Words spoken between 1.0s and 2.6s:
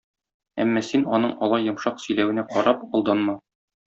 аның алай йомшак сөйләвенә